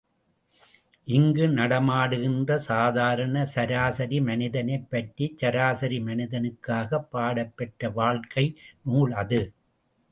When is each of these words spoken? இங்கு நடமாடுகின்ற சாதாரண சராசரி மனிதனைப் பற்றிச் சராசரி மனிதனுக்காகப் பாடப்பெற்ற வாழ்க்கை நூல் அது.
இங்கு 1.07 1.45
நடமாடுகின்ற 1.49 2.57
சாதாரண 2.63 3.45
சராசரி 3.53 4.19
மனிதனைப் 4.21 4.89
பற்றிச் 4.89 5.37
சராசரி 5.37 5.99
மனிதனுக்காகப் 6.01 7.09
பாடப்பெற்ற 7.11 7.91
வாழ்க்கை 7.93 8.47
நூல் 8.85 9.13
அது. 9.23 9.41